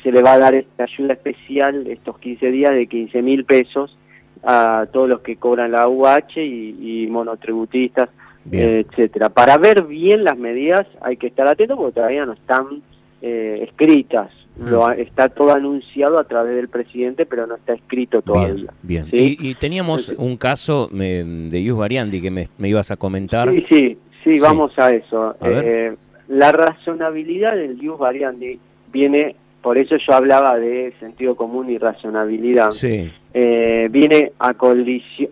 se 0.02 0.12
le 0.12 0.22
va 0.22 0.34
a 0.34 0.38
dar 0.38 0.54
esta 0.54 0.84
ayuda 0.84 1.14
especial, 1.14 1.87
estos 1.87 2.18
15 2.18 2.50
días 2.50 2.72
de 2.75 2.87
15 2.87 3.22
mil 3.22 3.44
pesos 3.44 3.96
a 4.42 4.87
todos 4.92 5.08
los 5.08 5.20
que 5.20 5.37
cobran 5.37 5.72
la 5.72 5.88
UH 5.88 6.37
y, 6.42 7.02
y 7.04 7.06
monotributistas, 7.08 8.08
Bien. 8.44 8.64
eh, 8.68 8.87
etcétera. 8.88 9.28
Para 9.28 9.58
ver 9.58 9.84
bien 9.84 10.25
las 10.25 10.38
medidas 10.38 10.87
hay 11.02 11.16
que 11.16 11.26
estar 11.26 11.46
atentos 11.46 11.76
porque 11.76 11.94
todavía 11.94 12.25
no 12.26 12.32
están 12.32 12.82
eh, 13.22 13.60
escritas. 13.68 14.30
Mm. 14.56 14.68
Lo, 14.68 14.90
está 14.92 15.28
todo 15.28 15.52
anunciado 15.54 16.18
a 16.18 16.25
través 16.25 16.56
del 16.56 16.68
presidente, 16.68 17.25
pero 17.26 17.46
no 17.46 17.54
está 17.56 17.72
escrito 17.75 18.20
todavía. 18.22 18.72
Bien, 18.82 19.06
bien. 19.06 19.10
¿sí? 19.10 19.37
Y, 19.40 19.50
y 19.50 19.54
teníamos 19.54 20.08
un 20.10 20.37
caso 20.37 20.88
me- 20.92 21.22
de 21.25 21.62
Yus 21.62 21.78
Variandi 21.78 22.20
que 22.20 22.30
me, 22.30 22.44
me 22.58 22.68
ibas 22.68 22.90
a 22.90 22.96
comentar. 22.96 23.50
Sí, 23.50 23.64
sí, 23.70 23.99
sí, 24.25 24.38
vamos 24.38 24.72
a 24.78 24.90
eso. 24.90 25.37
A. 25.40 25.49
Eh, 25.49 25.94
la 26.28 26.52
razonabilidad 26.52 27.56
del 27.56 27.78
Dios 27.78 27.99
variandi 27.99 28.58
viene, 28.92 29.37
por 29.62 29.76
eso 29.79 29.97
yo 29.97 30.14
hablaba 30.14 30.59
de 30.59 30.93
sentido 31.00 31.37
común 31.37 31.71
y 31.71 31.79
razonabilidad, 31.79 32.71
Sí, 32.71 33.11
eh, 33.35 33.88
viene 33.90 34.33
a, 34.38 34.55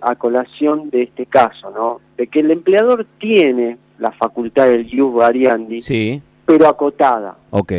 a 0.03 0.15
colación 0.17 0.91
de 0.91 1.03
este 1.03 1.27
caso, 1.27 1.71
¿no? 1.71 2.01
De 2.17 2.27
que 2.27 2.41
el 2.41 2.51
empleador 2.51 3.07
tiene 3.19 3.79
la 3.99 4.13
facultad 4.13 4.69
del 4.69 4.87
Dios 4.87 5.13
variandi, 5.15 5.81
sí, 5.81 6.23
pero 6.47 6.67
acotada. 6.69 7.37
ok. 7.51 7.73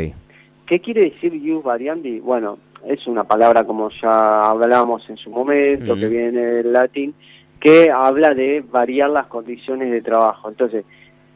¿Qué 0.66 0.80
quiere 0.82 1.02
decir 1.10 1.34
ius 1.34 1.64
variandi? 1.64 2.20
Bueno, 2.20 2.60
es 2.86 3.08
una 3.08 3.24
palabra 3.24 3.64
como 3.64 3.90
ya 4.02 4.42
hablábamos 4.42 5.02
en 5.10 5.18
su 5.18 5.30
momento, 5.32 5.96
que 5.96 6.08
viene 6.08 6.42
del 6.42 6.72
latín, 6.74 7.16
que 7.60 7.90
habla 7.90 8.36
de 8.36 8.64
variar 8.72 9.10
las 9.10 9.26
condiciones 9.28 9.90
de 9.92 10.02
trabajo. 10.02 10.48
Entonces, 10.48 10.86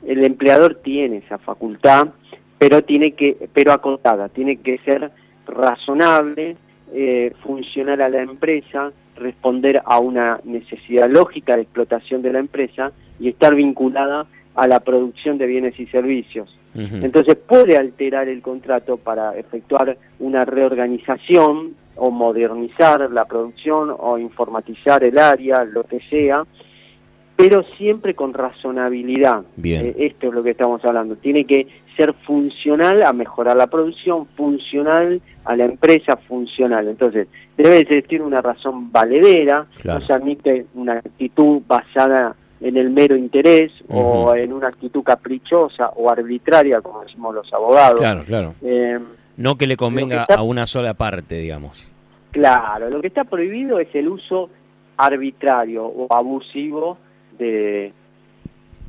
el 0.05 0.23
empleador 0.23 0.75
tiene 0.83 1.17
esa 1.17 1.37
facultad, 1.39 2.09
pero 2.63 2.81
tiene 2.81 3.11
que, 3.11 3.49
pero 3.51 3.73
acotada, 3.73 4.29
tiene 4.29 4.55
que 4.55 4.77
ser 4.85 5.11
razonable, 5.45 6.55
eh, 6.93 7.33
funcionar 7.43 8.01
a 8.01 8.07
la 8.07 8.21
empresa, 8.21 8.93
responder 9.17 9.81
a 9.83 9.99
una 9.99 10.39
necesidad 10.45 11.09
lógica 11.09 11.57
de 11.57 11.63
explotación 11.63 12.21
de 12.21 12.31
la 12.31 12.39
empresa 12.39 12.93
y 13.19 13.27
estar 13.27 13.53
vinculada 13.53 14.27
a 14.55 14.65
la 14.65 14.79
producción 14.79 15.37
de 15.37 15.45
bienes 15.45 15.77
y 15.77 15.87
servicios. 15.87 16.57
Entonces 16.73 17.35
puede 17.35 17.75
alterar 17.75 18.29
el 18.29 18.41
contrato 18.41 18.95
para 18.95 19.37
efectuar 19.37 19.97
una 20.19 20.45
reorganización 20.45 21.75
o 21.97 22.11
modernizar 22.11 23.11
la 23.11 23.25
producción 23.25 23.93
o 23.99 24.17
informatizar 24.17 25.03
el 25.03 25.17
área, 25.17 25.65
lo 25.65 25.83
que 25.83 25.99
sea, 26.09 26.45
pero 27.35 27.63
siempre 27.77 28.13
con 28.13 28.33
razonabilidad. 28.33 29.43
Bien. 29.55 29.85
Eh, 29.87 29.95
esto 29.99 30.27
es 30.27 30.33
lo 30.33 30.43
que 30.43 30.51
estamos 30.51 30.83
hablando. 30.85 31.15
Tiene 31.15 31.45
que 31.45 31.67
ser 31.97 32.13
funcional 32.25 33.03
a 33.03 33.13
mejorar 33.13 33.55
la 33.57 33.67
producción, 33.67 34.25
funcional 34.35 35.21
a 35.45 35.55
la 35.55 35.65
empresa, 35.65 36.17
funcional. 36.17 36.87
Entonces, 36.87 37.27
debe 37.57 37.79
existir 37.79 38.21
una 38.21 38.41
razón 38.41 38.91
valedera, 38.91 39.65
Claro. 39.81 39.99
no 39.99 40.05
se 40.05 40.13
admite 40.13 40.65
una 40.75 40.93
actitud 40.93 41.61
basada 41.67 42.35
en 42.61 42.77
el 42.77 42.89
mero 42.91 43.15
interés 43.15 43.71
o 43.89 44.33
en 44.35 44.53
una 44.53 44.69
actitud 44.69 45.03
caprichosa 45.03 45.89
o 45.95 46.09
arbitraria, 46.09 46.79
como 46.81 47.01
decimos 47.03 47.35
los 47.35 47.51
abogados. 47.53 47.99
Claro, 47.99 48.23
claro. 48.25 48.53
Eh, 48.61 48.97
No 49.35 49.57
que 49.57 49.65
le 49.67 49.75
convenga 49.75 50.15
Lo 50.15 50.25
que 50.27 50.31
está- 50.33 50.41
a 50.41 50.43
una 50.43 50.65
sola 50.65 50.93
parte, 50.93 51.35
digamos. 51.39 51.91
claro, 52.31 52.89
lo 52.89 53.01
que 53.01 53.07
está 53.07 53.23
prohibido 53.25 53.79
es 53.79 53.87
el 53.93 54.07
uso 54.07 54.49
arbitrario 54.97 55.85
o 55.85 56.07
abusivo 56.13 56.97
de 57.37 57.93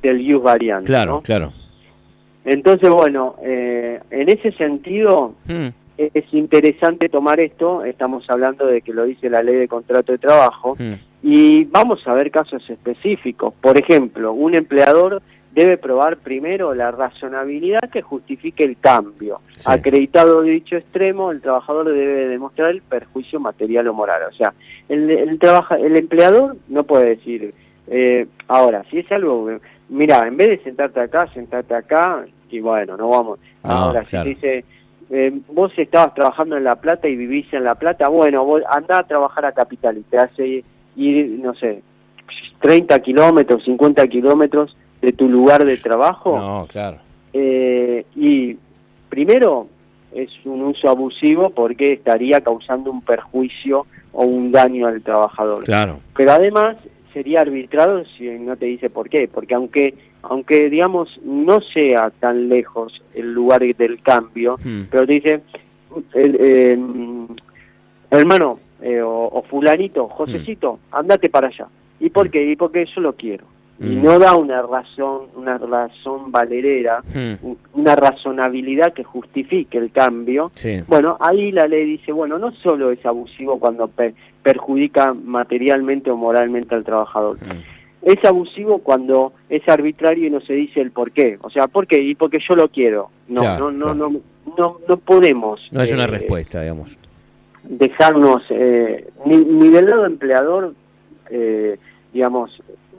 del 0.03 0.21
use 0.21 0.45
variante. 0.45 0.87
Claro, 0.87 1.13
¿no? 1.13 1.23
claro. 1.23 1.53
Entonces, 2.45 2.91
bueno, 2.91 3.37
eh, 3.43 4.01
en 4.11 4.29
ese 4.29 4.53
sentido 4.53 5.35
Mm, 5.47 5.69
es 5.97 6.25
interesante 6.33 7.09
tomar 7.09 7.41
esto, 7.41 7.85
estamos 7.85 8.29
hablando 8.29 8.67
de 8.67 8.83
que 8.83 8.93
lo 8.93 9.05
dice 9.05 9.31
la 9.31 9.43
ley 9.43 9.57
de 9.57 9.69
contrato 9.69 10.13
de 10.13 10.19
trabajo, 10.19 10.77
mm. 10.79 10.95
y 11.23 11.65
vamos 11.65 12.07
a 12.07 12.15
ver 12.15 12.31
casos 12.31 12.69
específicos. 12.69 13.55
Por 13.61 13.79
ejemplo, 13.79 14.33
un 14.33 14.55
empleador 14.55 15.23
debe 15.53 15.79
probar 15.79 16.17
primero 16.17 16.75
la 16.75 16.91
razonabilidad 16.91 17.89
que 17.91 18.03
justifique 18.03 18.65
el 18.65 18.77
cambio. 18.77 19.41
Sí. 19.57 19.63
Acreditado 19.67 20.43
dicho 20.43 20.77
extremo, 20.77 21.31
el 21.31 21.41
trabajador 21.41 21.87
debe 21.87 22.27
demostrar 22.27 22.71
el 22.71 22.83
perjuicio 22.83 23.39
material 23.39 23.87
o 23.87 23.95
moral. 23.95 24.23
O 24.29 24.35
sea, 24.35 24.53
el, 24.89 25.09
el, 25.09 25.39
trabaja, 25.39 25.77
el 25.77 25.97
empleador 25.97 26.57
no 26.69 26.83
puede 26.83 27.11
decir, 27.11 27.55
eh, 27.89 28.27
ahora, 28.49 28.85
si 28.91 28.99
es 28.99 29.13
algo, 29.13 29.51
mira, 29.89 30.27
en 30.27 30.37
vez 30.37 30.51
de 30.51 30.65
sentarte 30.65 31.01
acá, 31.01 31.29
sentarte 31.33 31.75
acá, 31.75 32.25
y 32.51 32.61
bueno, 32.61 32.97
no 32.97 33.09
vamos. 33.09 33.39
No, 33.65 33.73
ahora, 33.73 34.03
claro. 34.05 34.25
si 34.25 34.35
dice, 34.35 34.65
eh, 35.11 35.33
vos 35.49 35.73
estabas 35.77 36.15
trabajando 36.15 36.57
en 36.57 36.65
La 36.65 36.77
Plata 36.77 37.09
y 37.09 37.17
vivís 37.17 37.53
en 37.53 37.65
La 37.65 37.75
Plata, 37.75 38.09
bueno, 38.09 38.45
vos 38.45 38.63
andá 38.69 38.99
a 38.99 39.07
trabajar 39.07 39.45
a 39.45 39.53
Capital 39.53 39.99
y 39.99 40.03
te 40.03 40.19
hace 40.19 40.65
ir, 40.97 41.27
no 41.41 41.55
sé, 41.55 41.83
30 42.61 42.99
kilómetros, 43.01 43.65
50 43.65 44.07
kilómetros 44.09 44.77
de 45.03 45.13
tu 45.13 45.29
lugar 45.29 45.65
de 45.65 45.77
trabajo. 45.77 46.39
No, 46.39 46.67
claro. 46.67 46.99
Eh, 47.33 48.07
y 48.17 48.57
primero 49.09 49.69
es 50.15 50.31
un 50.45 50.63
uso 50.63 50.89
abusivo 50.89 51.51
porque 51.51 51.93
estaría 51.93 52.41
causando 52.41 52.91
un 52.91 53.03
perjuicio 53.03 53.87
o 54.13 54.25
un 54.25 54.53
daño 54.53 54.87
al 54.87 55.03
trabajador. 55.03 55.65
Claro. 55.65 55.99
Pero 56.17 56.33
además 56.33 56.77
sería 57.15 57.41
arbitrado 57.41 58.05
si 58.19 58.29
no 58.29 58.57
te 58.57 58.67
dice 58.67 58.91
por 58.91 59.09
qué, 59.09 59.27
porque 59.33 59.55
aunque 59.55 59.95
aunque 60.23 60.69
digamos 60.69 61.19
no 61.25 61.61
sea 61.63 62.11
tan 62.11 62.49
lejos 62.51 63.03
el 63.15 63.33
lugar 63.33 63.63
del 63.77 64.03
cambio, 64.03 64.59
Mm. 64.63 64.83
pero 64.91 65.07
te 65.07 65.13
dice 65.15 65.41
el, 66.15 66.37
eh, 66.41 66.79
hermano 68.11 68.59
eh, 68.83 69.01
o, 69.01 69.29
o 69.29 69.43
fulanito, 69.43 70.09
Josecito, 70.09 70.79
andate 70.93 71.31
para 71.31 71.49
allá. 71.49 71.67
¿Y 72.01 72.11
por 72.11 72.27
Mm. 72.27 72.31
qué? 72.31 72.51
Y 72.51 72.57
porque 72.57 72.85
yo 72.95 73.01
lo 73.01 73.15
quiero. 73.15 73.45
Y 73.81 73.97
no 73.97 74.19
da 74.21 74.37
una 74.37 74.63
razón, 74.63 75.23
una 75.35 75.59
razón 75.59 76.31
valerera, 76.31 77.03
una 77.73 77.97
razonabilidad 77.97 78.93
que 78.93 79.03
justifique 79.03 79.79
el 79.79 79.91
cambio. 79.91 80.53
Sí. 80.55 80.79
Bueno, 80.87 81.17
ahí 81.19 81.51
la 81.51 81.67
ley 81.67 81.85
dice, 81.85 82.13
bueno, 82.13 82.39
no 82.39 82.53
solo 82.53 82.93
es 82.93 83.05
abusivo 83.05 83.59
cuando 83.59 83.89
perjudica 84.45 85.13
materialmente 85.15 86.11
o 86.13 86.17
moralmente 86.17 86.75
al 86.77 86.85
trabajador, 86.85 87.39
Mm. 87.39 88.07
es 88.13 88.25
abusivo 88.25 88.79
cuando 88.79 89.33
es 89.49 89.67
arbitrario 89.69 90.27
y 90.29 90.31
no 90.31 90.41
se 90.43 90.53
dice 90.53 90.81
el 90.81 90.93
por 90.93 91.11
qué. 91.11 91.39
O 91.43 91.51
sea, 91.51 91.67
¿por 91.67 91.87
qué? 91.89 92.01
Y 92.01 92.15
porque 92.15 92.39
yo 92.49 92.55
lo 92.55 92.69
quiero. 92.69 93.11
No, 93.27 93.41
Claro, 93.41 93.73
no, 93.73 93.95
no, 93.95 94.09
claro. 94.11 94.21
no, 94.47 94.53
no, 94.59 94.79
no 94.87 94.97
podemos. 94.99 95.61
No 95.73 95.83
es 95.83 95.93
una 95.93 96.05
eh, 96.05 96.09
respuesta, 96.09 96.61
digamos. 96.61 96.97
Dejarnos, 97.63 98.43
eh, 98.51 99.09
ni, 99.25 99.39
ni 99.39 99.69
del 99.71 99.87
lado 99.89 100.05
empleador, 100.05 100.75
eh, 101.31 101.79
digamos, 102.13 102.51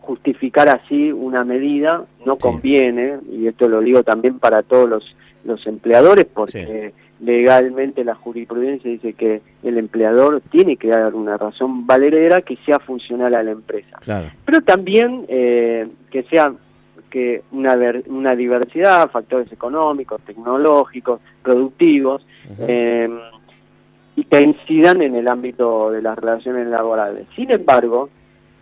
justificar 0.02 0.68
así 0.70 1.12
una 1.12 1.44
medida 1.44 2.04
no 2.26 2.34
Sí. 2.34 2.40
conviene, 2.42 3.18
y 3.32 3.48
esto 3.48 3.68
lo 3.70 3.82
digo 3.82 4.02
también 4.04 4.40
para 4.40 4.64
todos 4.64 4.90
los, 4.90 5.16
los 5.44 5.66
empleadores, 5.68 6.26
porque 6.26 6.94
legalmente 7.22 8.04
la 8.04 8.16
jurisprudencia 8.16 8.92
dice 8.92 9.14
que 9.14 9.42
el 9.64 9.78
empleador 9.78 10.42
tiene 10.52 10.76
que 10.78 10.90
dar 10.90 11.16
una 11.16 11.38
razón 11.38 11.88
valedera 11.88 12.42
que 12.42 12.58
sea 12.66 12.80
funcional 12.80 13.34
a 13.36 13.44
la 13.44 13.52
empresa 13.52 13.98
Claro. 14.02 14.28
pero 14.46 14.62
también 14.62 15.26
eh, 15.30 15.88
que 16.12 16.24
sea 16.24 16.54
que 17.10 17.44
una, 17.54 17.76
ver- 17.78 18.04
una 18.08 18.36
diversidad, 18.36 19.10
factores 19.10 19.50
económicos, 19.52 20.20
tecnológicos, 20.26 21.22
productivos, 21.42 22.26
eh, 22.60 23.08
y 24.18 24.24
que 24.26 24.42
incidan 24.42 25.02
en 25.02 25.16
el 25.16 25.28
ámbito 25.30 25.92
de 25.92 26.02
las 26.02 26.18
relaciones 26.18 26.68
laborales. 26.68 27.26
Sin 27.36 27.52
embargo, 27.52 28.10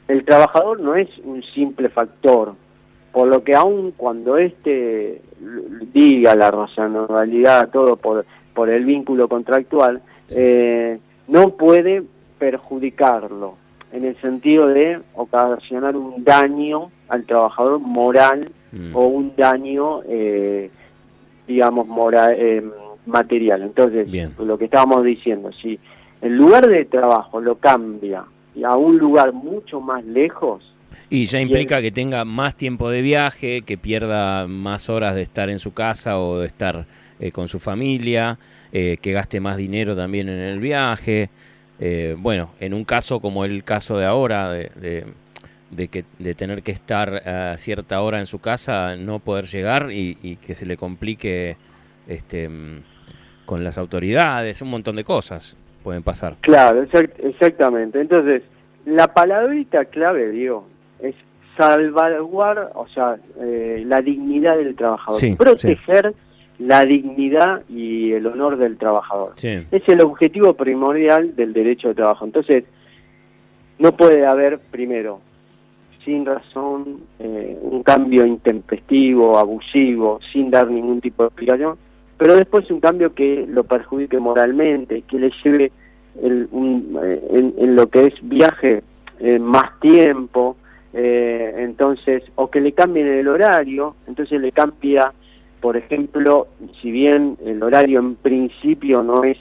el 0.08 0.24
trabajador 0.26 0.80
no 0.82 0.96
es 0.96 1.10
un 1.24 1.42
simple 1.56 1.90
factor, 1.90 2.54
por 3.12 3.28
lo 3.28 3.44
que 3.44 3.56
aun 3.56 3.92
cuando 3.98 4.38
éste 4.38 5.22
diga 5.94 6.36
la 6.36 6.52
razonabilidad, 6.52 7.70
todo 7.70 7.96
por, 7.96 8.26
por 8.54 8.70
el 8.70 8.86
vínculo 8.86 9.28
contractual, 9.28 10.02
eh, 10.30 11.00
no 11.28 11.50
puede 11.52 12.04
perjudicarlo 12.40 13.56
en 13.92 14.06
el 14.06 14.20
sentido 14.22 14.68
de 14.68 15.00
ocasionar 15.16 15.96
un 15.96 16.24
daño 16.24 16.92
al 17.10 17.26
trabajador 17.26 17.80
moral 17.80 18.52
Mm. 18.72 18.96
o 18.96 19.06
un 19.06 19.34
daño, 19.38 20.02
eh, 20.08 20.72
digamos, 21.48 21.88
mora- 21.88 22.34
eh, 22.36 22.64
material. 23.06 23.62
Entonces, 23.62 24.10
Bien. 24.10 24.34
lo 24.40 24.58
que 24.58 24.66
estábamos 24.66 25.04
diciendo, 25.04 25.52
si 25.62 25.78
el 26.22 26.36
lugar 26.36 26.68
de 26.68 26.86
trabajo 26.86 27.40
lo 27.40 27.56
cambia 27.56 28.24
a 28.66 28.78
un 28.78 28.98
lugar 28.98 29.32
mucho 29.34 29.80
más 29.80 30.04
lejos, 30.06 30.64
Y 31.10 31.26
ya 31.28 31.40
implica 31.40 31.80
que 31.82 31.92
tenga 31.92 32.26
más 32.26 32.56
tiempo 32.56 32.90
de 32.90 33.02
viaje, 33.04 33.62
que 33.62 33.78
pierda 33.78 34.48
más 34.48 34.90
horas 34.90 35.14
de 35.14 35.22
estar 35.22 35.50
en 35.52 35.60
su 35.60 35.72
casa 35.74 36.18
o 36.20 36.40
de 36.40 36.48
estar 36.48 36.86
eh, 37.20 37.32
con 37.32 37.48
su 37.48 37.60
familia, 37.60 38.38
eh, 38.72 38.98
que 39.02 39.12
gaste 39.12 39.40
más 39.40 39.58
dinero 39.58 39.96
también 39.96 40.30
en 40.30 40.40
el 40.40 40.60
viaje. 40.60 41.30
Eh, 41.80 42.16
bueno, 42.18 42.52
en 42.60 42.74
un 42.74 42.84
caso 42.86 43.20
como 43.20 43.46
el 43.46 43.64
caso 43.64 43.98
de 43.98 44.06
ahora, 44.06 44.52
de, 44.52 44.72
de- 44.76 45.06
de 45.72 45.88
que, 45.88 46.06
de 46.20 46.36
tener 46.36 46.62
que 46.62 46.72
estar 46.72 47.28
a 47.28 47.58
cierta 47.58 48.00
hora 48.02 48.20
en 48.20 48.28
su 48.28 48.38
casa, 48.38 48.96
no 48.96 49.18
poder 49.18 49.46
llegar 49.46 49.92
y, 49.92 50.20
y 50.22 50.36
que 50.36 50.54
se 50.54 50.68
le 50.68 50.78
complique 50.78 51.58
este, 52.08 52.48
mm, 52.48 52.82
con 53.48 53.64
las 53.64 53.80
autoridades, 53.80 54.62
un 54.62 54.70
montón 54.70 54.96
de 54.98 55.04
cosas 55.04 55.58
pueden 55.84 56.04
pasar. 56.04 56.36
Claro, 56.42 56.84
exact- 56.84 57.20
exactamente. 57.24 58.00
Entonces, 58.00 58.44
la 58.86 59.08
palabrita 59.14 59.86
clave, 59.86 60.30
digo, 60.30 60.68
es 61.02 61.16
salvaguardar, 61.58 62.72
o 62.76 62.88
sea, 62.90 63.18
eh, 63.42 63.84
la 63.86 64.02
dignidad 64.02 64.58
del 64.58 64.76
trabajador, 64.76 65.20
Sí, 65.20 65.36
proteger 65.36 66.14
la 66.64 66.86
dignidad 66.86 67.64
y 67.68 68.14
el 68.14 68.26
honor 68.26 68.58
del 68.58 68.78
trabajador. 68.78 69.34
Es 69.42 69.84
el 69.88 70.02
objetivo 70.02 70.54
primordial 70.54 71.36
del 71.36 71.52
derecho 71.52 71.90
de 71.90 71.96
trabajo. 71.96 72.24
Entonces, 72.24 72.64
no 73.80 73.92
puede 73.98 74.26
haber, 74.26 74.60
primero, 74.60 75.20
sin 76.06 76.26
razón, 76.26 77.02
eh, 77.20 77.58
un 77.62 77.84
cambio 77.84 78.26
intempestivo, 78.26 79.38
abusivo, 79.38 80.20
sin 80.32 80.50
dar 80.52 80.70
ningún 80.70 81.02
tipo 81.02 81.24
de 81.24 81.28
explicación, 81.28 81.78
pero 82.18 82.36
después 82.36 82.70
un 82.72 82.80
cambio 82.80 83.14
que 83.14 83.46
lo 83.48 83.66
perjudique 83.66 84.20
moralmente, 84.20 85.02
que 85.02 85.20
le 85.20 85.32
lleve 85.44 85.72
el, 86.22 86.48
eh, 87.04 87.54
en, 87.58 87.76
lo 87.76 87.88
que 87.88 88.06
es 88.08 88.14
viaje 88.22 88.84
eh, 89.20 89.40
más 89.40 89.80
tiempo, 89.80 90.56
entonces, 90.96 92.22
o 92.36 92.52
que 92.52 92.62
le 92.62 92.72
cambien 92.74 93.08
el 93.08 93.28
horario, 93.28 93.96
entonces 94.06 94.40
le 94.40 94.52
cambia, 94.52 95.12
por 95.64 95.78
ejemplo, 95.78 96.48
si 96.82 96.92
bien 96.92 97.38
el 97.46 97.64
horario 97.64 98.02
en 98.02 98.16
principio 98.16 99.02
no 99.02 99.24
es 99.24 99.38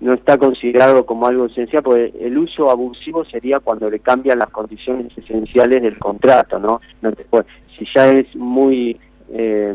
no 0.00 0.12
está 0.12 0.36
considerado 0.36 1.06
como 1.06 1.26
algo 1.26 1.46
esencial, 1.46 1.82
porque 1.82 2.12
el 2.20 2.36
uso 2.36 2.70
abusivo 2.70 3.24
sería 3.24 3.58
cuando 3.58 3.88
le 3.88 4.00
cambian 4.00 4.38
las 4.38 4.50
condiciones 4.50 5.16
esenciales 5.16 5.80
del 5.80 5.98
contrato, 5.98 6.58
¿no? 6.58 6.82
no 7.00 7.12
te 7.12 7.24
si 7.78 7.86
ya 7.94 8.10
es 8.10 8.36
muy 8.36 9.00
eh, 9.30 9.74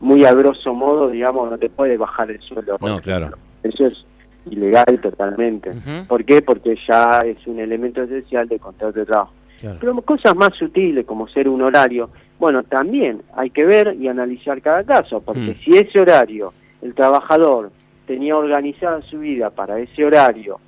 muy 0.00 0.24
a 0.24 0.32
grosso 0.32 0.72
modo, 0.72 1.10
digamos, 1.10 1.50
no 1.50 1.58
te 1.58 1.68
puede 1.68 1.98
bajar 1.98 2.30
el 2.30 2.40
sueldo. 2.40 2.78
No, 2.80 3.00
claro. 3.00 3.36
Eso 3.62 3.86
es 3.86 4.06
ilegal 4.50 4.98
totalmente. 5.02 5.72
¿Por 6.08 6.24
qué? 6.24 6.40
Porque 6.40 6.74
ya 6.88 7.18
es 7.26 7.46
un 7.46 7.58
elemento 7.58 8.02
esencial 8.02 8.48
del 8.48 8.60
contrato 8.60 8.98
de 8.98 9.04
trabajo. 9.04 9.34
Pero 9.78 10.00
cosas 10.00 10.34
más 10.34 10.54
sutiles 10.58 11.04
como 11.04 11.28
ser 11.28 11.50
un 11.50 11.60
horario, 11.60 12.08
bueno, 12.40 12.62
también 12.62 13.22
hay 13.36 13.50
que 13.50 13.66
ver 13.66 13.94
y 14.00 14.08
analizar 14.08 14.62
cada 14.62 14.82
caso, 14.82 15.20
porque 15.20 15.40
mm. 15.52 15.64
si 15.64 15.76
ese 15.76 16.00
horario 16.00 16.54
el 16.80 16.94
trabajador 16.94 17.70
tenía 18.06 18.36
organizada 18.36 19.02
su 19.02 19.18
vida 19.18 19.50
para 19.50 19.78
ese 19.78 20.04
horario 20.04 20.58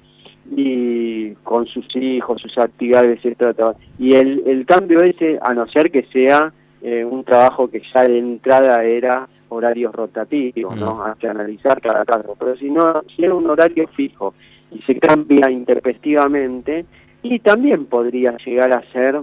y 0.55 1.31
con 1.43 1.67
sus 1.67 1.87
hijos, 1.97 2.43
sus 2.43 2.59
actividades, 2.59 3.19
etcétera, 3.25 3.75
y 3.99 4.13
el, 4.15 4.43
el 4.47 4.67
cambio 4.67 5.01
ese, 5.03 5.39
a 5.41 5.55
no 5.55 5.67
ser 5.69 5.91
que 5.91 6.05
sea 6.13 6.53
eh, 6.83 7.05
un 7.05 7.25
trabajo 7.25 7.71
que 7.71 7.81
ya 7.95 8.07
de 8.07 8.19
entrada 8.19 8.85
era 8.85 9.27
horarios 9.49 9.95
rotativos, 9.95 10.77
¿no? 10.77 10.97
Mm. 10.97 11.03
Hay 11.03 11.15
que 11.21 11.29
analizar 11.29 11.81
cada 11.81 12.05
caso, 12.05 12.37
pero 12.39 12.55
si 12.57 12.71
no, 12.71 13.03
si 13.17 13.25
era 13.25 13.35
un 13.35 13.49
horario 13.49 13.89
fijo 13.89 14.35
y 14.71 14.83
se 14.83 14.99
cambia 14.99 15.51
intempestivamente, 15.51 16.85
y 17.23 17.39
también 17.39 17.87
podría 17.87 18.37
llegar 18.45 18.73
a 18.73 18.83
ser 18.93 19.21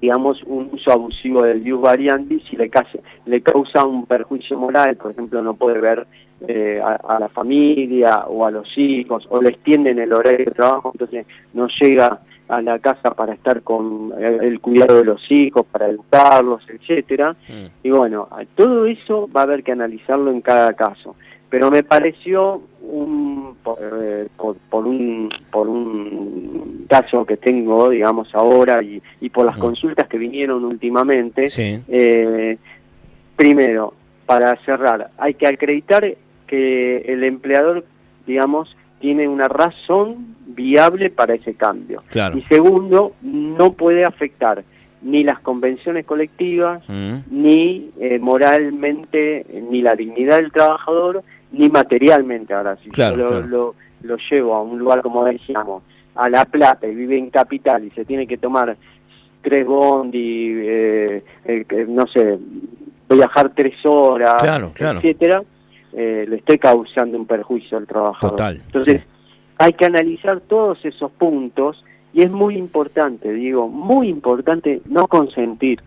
digamos, 0.00 0.42
un 0.44 0.70
uso 0.72 0.92
abusivo 0.92 1.42
del 1.42 1.64
Dios 1.64 1.80
variandi 1.80 2.40
si 2.48 2.56
le, 2.56 2.68
causa, 2.68 2.98
le 3.24 3.40
causa 3.40 3.84
un 3.84 4.06
perjuicio 4.06 4.58
moral, 4.58 4.96
por 4.96 5.12
ejemplo, 5.12 5.42
no 5.42 5.54
puede 5.54 5.80
ver 5.80 6.06
eh, 6.46 6.80
a, 6.82 7.18
la 7.18 7.28
familia 7.28 8.26
o 8.26 8.44
a 8.44 8.50
los 8.50 8.68
hijos, 8.76 9.26
o 9.30 9.40
le 9.40 9.50
extienden 9.50 9.98
el 9.98 10.12
horario 10.12 10.44
de 10.44 10.52
trabajo, 10.52 10.90
entonces 10.92 11.26
no 11.54 11.66
llega 11.80 12.20
a 12.48 12.62
la 12.62 12.78
casa 12.78 13.10
para 13.14 13.32
estar 13.32 13.62
con 13.62 14.12
el, 14.18 14.60
cuidado 14.60 14.98
de 14.98 15.04
los 15.04 15.20
hijos, 15.30 15.66
para 15.66 15.88
educarlos, 15.88 16.62
etcétera. 16.68 17.32
Mm. 17.48 17.66
Y 17.82 17.90
bueno, 17.90 18.28
todo 18.54 18.86
eso 18.86 19.28
va 19.34 19.40
a 19.40 19.44
haber 19.44 19.64
que 19.64 19.72
analizarlo 19.72 20.30
en 20.30 20.42
cada 20.42 20.74
caso. 20.74 21.16
Pero 21.48 21.70
me 21.70 21.82
pareció 21.82 22.60
un, 22.82 23.25
por, 23.66 23.78
eh, 24.00 24.28
un 24.72 25.28
por 25.50 25.68
un 25.68 26.86
caso 26.88 27.24
que 27.26 27.36
tengo 27.36 27.90
digamos 27.90 28.32
ahora 28.32 28.82
y, 28.82 29.02
y 29.20 29.30
por 29.30 29.44
las 29.44 29.56
consultas 29.56 30.06
que 30.06 30.18
vinieron 30.18 30.64
últimamente 30.64 31.46
eh, 31.56 32.58
primero 33.34 33.94
para 34.24 34.56
cerrar 34.64 35.10
hay 35.18 35.34
que 35.34 35.48
acreditar 35.48 36.14
que 36.46 36.98
el 36.98 37.24
empleador 37.24 37.84
digamos 38.26 38.76
tiene 39.00 39.26
una 39.26 39.48
razón 39.48 40.36
viable 40.46 41.10
para 41.10 41.34
ese 41.34 41.54
cambio. 41.54 42.02
Y 42.34 42.42
segundo 42.42 43.12
no 43.20 43.72
puede 43.74 44.04
afectar 44.04 44.64
ni 45.02 45.22
las 45.22 45.38
convenciones 45.40 46.06
colectivas, 46.06 46.82
mm. 46.88 47.14
ni 47.30 47.90
eh, 48.00 48.18
moralmente, 48.18 49.44
ni 49.70 49.82
la 49.82 49.94
dignidad 49.94 50.36
del 50.36 50.50
trabajador, 50.50 51.22
ni 51.52 51.68
materialmente 51.68 52.54
ahora 52.54 52.76
si 52.82 52.90
yo 52.90 53.16
lo, 53.16 53.74
lo, 54.02 54.16
llevo 54.30 54.54
a 54.54 54.62
un 54.62 54.78
lugar 54.78 55.02
como 55.02 55.24
decíamos 55.24 55.82
a 56.14 56.28
La 56.28 56.44
Plata 56.44 56.86
y 56.86 56.94
vive 56.94 57.18
en 57.18 57.30
Capital 57.30 57.84
y 57.84 57.90
se 57.90 58.04
tiene 58.04 58.26
que 58.26 58.36
tomar 58.36 58.76
tres 59.42 59.66
bondi 59.66 60.52
eh, 60.56 61.24
eh, 61.44 61.86
no 61.88 62.06
sé 62.06 62.38
viajar 63.08 63.52
tres 63.54 63.74
horas 63.84 64.42
etcétera 64.78 65.42
eh, 65.92 66.26
le 66.28 66.36
estoy 66.36 66.58
causando 66.58 67.16
un 67.16 67.26
perjuicio 67.26 67.78
al 67.78 67.86
trabajador. 67.86 68.56
Entonces 68.66 69.02
hay 69.56 69.72
que 69.72 69.86
analizar 69.86 70.40
todos 70.40 70.84
esos 70.84 71.10
puntos 71.12 71.82
y 72.12 72.22
es 72.22 72.30
muy 72.30 72.56
importante 72.56 73.32
digo 73.32 73.68
muy 73.68 74.08
importante 74.08 74.82
no 74.86 75.06
consentir. 75.06 75.80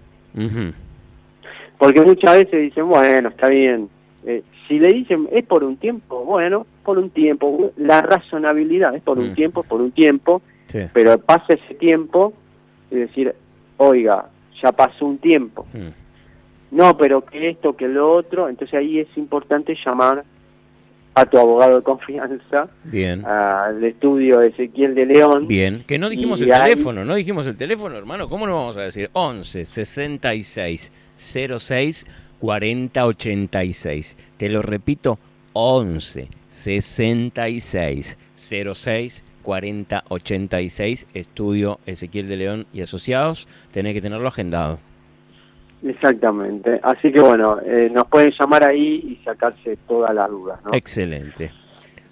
Porque 1.77 2.01
muchas 2.01 2.37
veces 2.37 2.61
dicen 2.61 2.87
bueno 2.87 3.29
está 3.29 3.49
bien 3.49 3.89
eh, 4.25 4.43
si 4.67 4.79
le 4.79 4.89
dicen 4.93 5.27
es 5.32 5.45
por 5.45 5.63
un 5.63 5.77
tiempo, 5.77 6.23
bueno, 6.23 6.65
por 6.84 6.97
un 6.97 7.10
tiempo, 7.10 7.71
la 7.77 8.01
razonabilidad 8.01 8.95
es 8.95 9.01
por 9.01 9.19
un 9.19 9.32
mm. 9.32 9.36
tiempo, 9.36 9.63
por 9.63 9.82
un 9.82 9.91
tiempo, 9.91 10.41
pero 10.93 11.17
pasa 11.17 11.53
ese 11.53 11.73
tiempo 11.75 12.34
y 12.91 12.95
decir, 12.95 13.34
oiga, 13.77 14.29
ya 14.62 14.71
pasó 14.71 15.05
un 15.05 15.17
tiempo. 15.17 15.65
Mm. 15.73 16.75
No, 16.75 16.97
pero 16.97 17.25
que 17.25 17.49
esto, 17.49 17.75
que 17.75 17.88
lo 17.88 18.12
otro, 18.12 18.47
entonces 18.47 18.77
ahí 18.77 18.99
es 18.99 19.08
importante 19.17 19.75
llamar 19.84 20.23
a 21.15 21.25
tu 21.25 21.38
abogado 21.38 21.77
de 21.77 21.84
confianza, 21.84 22.69
Bien. 22.84 23.25
al 23.25 23.84
estudio 23.84 24.39
de 24.39 24.49
Ezequiel 24.49 24.93
de 24.93 25.05
León. 25.05 25.47
Bien, 25.47 25.84
que 25.88 25.97
no 25.97 26.10
dijimos 26.10 26.41
el 26.41 26.49
teléfono, 26.49 27.03
no 27.03 27.15
dijimos 27.15 27.47
el 27.47 27.58
teléfono, 27.58 27.97
hermano, 27.97 28.29
¿cómo 28.29 28.45
no 28.45 28.55
vamos 28.55 28.77
a 28.77 28.82
decir? 28.82 29.10
11 29.13 29.65
66 29.65 30.91
06 31.15 32.08
4086. 32.39 34.17
Te 34.38 34.49
lo 34.49 34.62
repito, 34.62 35.19
11 35.54 36.28
66 36.47 38.17
06 38.36 39.23
4086, 39.43 41.08
estudio 41.13 41.80
Ezequiel 41.86 42.28
de 42.28 42.38
León 42.38 42.67
y 42.73 42.82
Asociados. 42.82 43.47
Tenés 43.71 43.93
que 43.93 44.02
tenerlo 44.02 44.28
agendado. 44.28 44.80
Exactamente. 45.84 46.80
Así 46.84 47.12
que 47.12 47.21
bueno, 47.21 47.58
eh, 47.62 47.89
nos 47.91 48.08
pueden 48.08 48.34
llamar 48.38 48.65
ahí 48.65 49.17
y 49.19 49.23
sacarse 49.23 49.78
todas 49.88 50.13
las 50.13 50.30
dudas. 50.30 50.60
Excelente. 50.73 51.52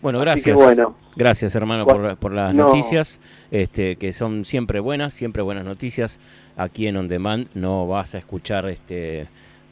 Bueno, 0.02 0.20
gracias. 0.20 0.56
Bueno, 0.56 0.96
gracias 1.16 1.56
hermano 1.56 1.86
por, 1.86 2.32
las 2.32 2.54
noticias, 2.54 3.20
este, 3.52 3.98
que 3.98 4.13
son 4.13 4.46
siempre 4.46 4.80
buenas, 4.80 5.13
siempre 5.13 5.42
buenas 5.42 5.66
noticias. 5.66 6.20
Aquí 6.56 6.88
en 6.88 6.98
On 6.98 7.08
Demand 7.08 7.48
no 7.56 7.88
vas 7.88 8.16
a 8.16 8.20
escuchar 8.20 8.70
este 8.70 9.28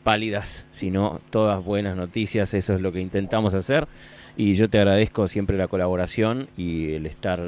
pálidas, 0.06 0.68
sino 0.70 1.20
todas 1.32 1.66
buenas 1.66 1.98
noticias. 1.98 2.54
Eso 2.54 2.76
es 2.76 2.82
lo 2.82 2.92
que 2.92 3.02
intentamos 3.02 3.56
hacer. 3.56 3.88
Y 4.38 4.54
yo 4.54 4.70
te 4.70 4.78
agradezco 4.78 5.28
siempre 5.28 5.58
la 5.58 5.68
colaboración 5.68 6.48
y 6.56 6.94
el 6.94 7.08
estar 7.08 7.40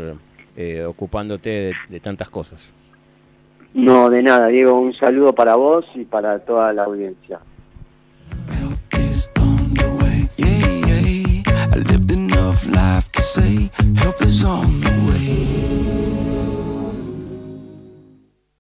eh, 0.55 0.83
ocupándote 0.83 1.73
de, 1.87 1.99
tantas 1.99 2.29
cosas. 2.29 2.73
No, 3.75 4.09
de 4.09 4.23
nada, 4.23 4.47
Diego. 4.47 4.73
Un 4.73 4.93
saludo 4.95 5.33
para 5.33 5.55
vos 5.55 5.85
y 5.93 6.03
para 6.03 6.39
toda 6.39 6.73
la 6.73 6.85
audiencia. 6.85 7.39